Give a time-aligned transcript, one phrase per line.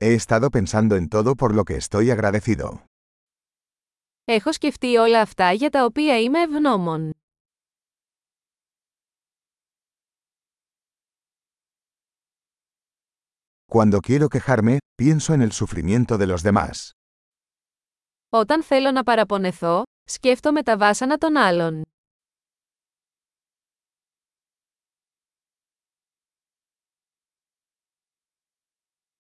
[0.00, 2.84] He estado pensando en todo por lo que estoy agradecido.
[4.24, 7.12] Έχω σκεφτεί όλα αυτά για τα οποία είμαι ευγνώμων.
[13.70, 16.90] Cuando quiero quejarme, pienso en el sufrimiento de los demás.
[18.28, 21.82] Όταν θέλω να παραπονεθώ, σκέφτομαι τα βάσανα των άλλων.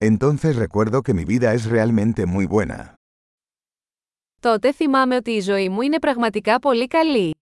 [0.00, 2.94] Entonces recuerdo que mi vida es realmente muy buena.
[4.40, 7.34] Τότε θυμάμαι ότι η ζωή μου είναι πραγματικά πολύ καλή.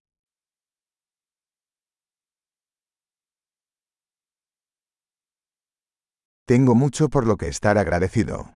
[6.45, 8.51] Tengo mucho por lo que estar agradecido.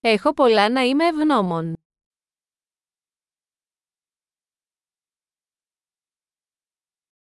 [0.00, 1.74] Έχω πολλά να είμαι ευγνώμων.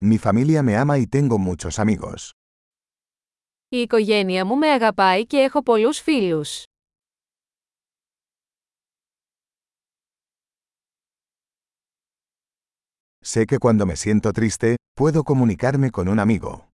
[0.05, 2.33] Mi familia me ama y tengo muchos amigos.
[3.71, 6.63] Η οικογένεια μου με αγαπάει και έχω πολλούς φίλους.
[13.33, 16.69] Sé que cuando me siento triste, puedo comunicarme con un amigo.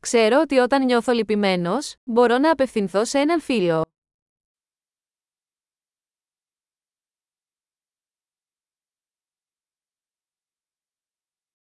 [0.00, 3.84] Ξέρω ότι όταν νιώθω λυπημένος, μπορώ να απευθυνθώ σε έναν φίλο.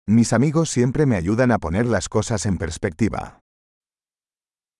[0.09, 3.39] Mis amigos siempre me ayudan a poner las cosas en perspectiva.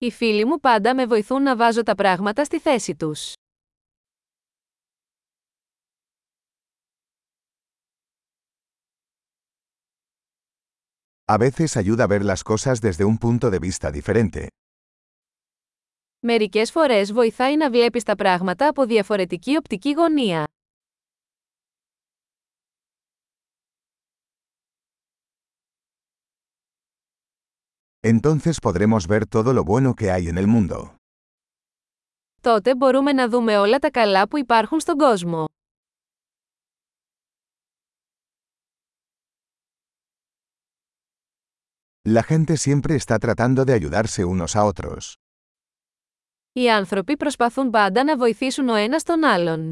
[0.02, 3.32] Οι φίλοι μου πάντα με βοηθούν να βάζω τα πράγματα στη θέση τους.
[11.24, 14.46] A veces ayuda a ver las cosas desde un punto de vista diferente.
[16.18, 20.44] Μερικές φορές βοηθάει να βλέπεις τα πράγματα από διαφορετική οπτική γωνία.
[28.01, 30.95] Entonces podremos ver todo lo bueno que hay en el mundo.
[32.41, 35.45] Τότε μπορούμε να δούμε όλα τα καλά που υπάρχουν στον κόσμο.
[42.09, 45.13] La gente siempre está tratando de ayudarse unos a otros.
[46.53, 49.71] Οι άνθρωποι προσπαθούν πάντα να βοηθήσουν ο ένας τον άλλον.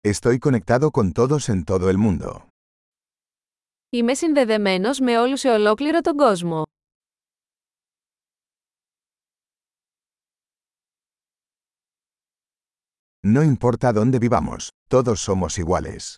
[0.00, 2.46] Estoy conectado con todos en todo el mundo.
[3.90, 6.62] Είμαι συνδεδεμένος με όλους σε ολόκληρο τον κόσμο.
[13.34, 16.14] No importa dónde vivamos, todos somos iguales.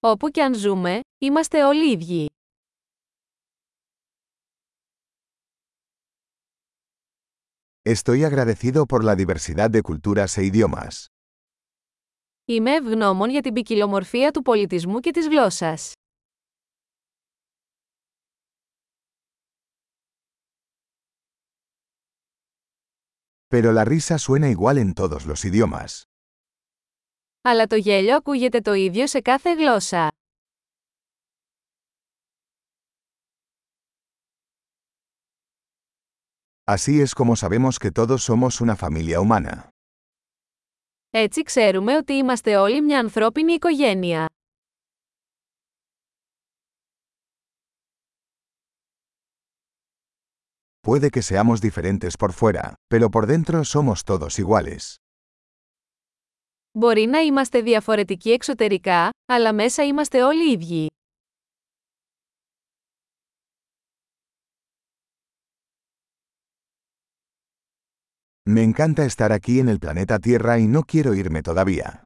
[0.00, 2.26] Όπου και αν ζούμε, είμαστε όλοι ίδιοι.
[7.84, 11.06] Estoy agradecido por la diversidad de culturas e idiomas.
[12.49, 15.91] Είμαι ευγνώμων για την ποικιλομορφία του πολιτισμού και της γλώσσας.
[23.47, 26.01] Pero la risa suena igual en todos los idiomas.
[27.41, 30.07] Αλλά το γέλιο ακούγεται το ίδιο σε κάθε γλώσσα.
[36.65, 39.69] Así es como sabemos que todos somos una familia humana.
[41.19, 44.25] Έτσι ξέρουμε ότι είμαστε όλοι μια ανθρώπινη οικογένεια.
[50.87, 54.95] Puede que seamos diferentes por fuera, pero por dentro somos todos iguales.
[56.71, 60.87] Μπορεί να είμαστε διαφορετικοί εξωτερικά, αλλά μέσα είμαστε όλοι ίδιοι.
[68.56, 72.02] Me encanta estar aquí en el planeta Tierra y no quiero irme todavía.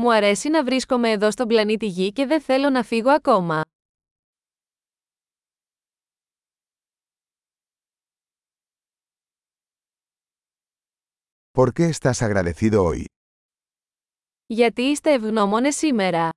[0.00, 3.62] Μου αρέσει να βρίσκομαι εδώ στον πλανήτη Γη και δεν θέλω να φύγω ακόμα.
[11.58, 13.04] ¿Por qué estás agradecido hoy?
[14.46, 16.30] Γιατί είστε ευγνώμονες σήμερα.